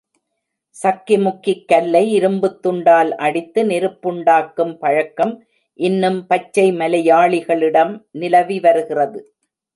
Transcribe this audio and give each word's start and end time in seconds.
சக்கிமுக்கிக் 0.75 1.67
கல்லை 1.67 2.01
இரும்புத்துண்டால் 2.19 3.11
அடித்து 3.17 3.63
நெருப்புண்டாக்கும் 3.63 4.73
பழக்கம் 4.79 5.33
இன்னும் 5.79 6.19
பச்சை 6.27 6.67
மலையாளிகளிடம் 6.71 7.93
நிலவி 8.11 8.59
வருகிறது. 8.59 9.21